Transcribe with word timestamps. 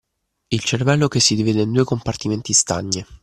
Il 0.49 0.63
cervello 0.63 1.07
che 1.07 1.19
si 1.19 1.35
divide 1.35 1.61
in 1.61 1.71
due 1.71 1.83
compartimenti 1.83 2.53
stagni. 2.53 3.05